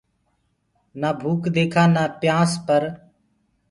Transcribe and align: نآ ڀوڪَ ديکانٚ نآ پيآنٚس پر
نآ 0.99 1.09
ڀوڪَ 1.21 1.41
ديکانٚ 1.55 1.93
نآ 1.95 2.03
پيآنٚس 2.19 2.51
پر 2.65 2.83